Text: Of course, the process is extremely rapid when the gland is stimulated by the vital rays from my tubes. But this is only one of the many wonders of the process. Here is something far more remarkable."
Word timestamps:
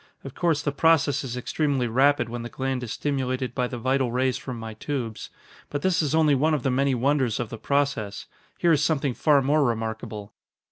Of 0.23 0.33
course, 0.33 0.63
the 0.63 0.71
process 0.71 1.23
is 1.23 1.37
extremely 1.37 1.85
rapid 1.85 2.27
when 2.27 2.41
the 2.41 2.49
gland 2.49 2.81
is 2.81 2.91
stimulated 2.91 3.53
by 3.53 3.67
the 3.67 3.77
vital 3.77 4.11
rays 4.11 4.35
from 4.35 4.57
my 4.57 4.73
tubes. 4.73 5.29
But 5.69 5.83
this 5.83 6.01
is 6.01 6.15
only 6.15 6.33
one 6.33 6.55
of 6.55 6.63
the 6.63 6.71
many 6.71 6.95
wonders 6.95 7.39
of 7.39 7.49
the 7.49 7.59
process. 7.59 8.25
Here 8.57 8.71
is 8.71 8.83
something 8.83 9.13
far 9.13 9.43
more 9.43 9.63
remarkable." 9.63 10.33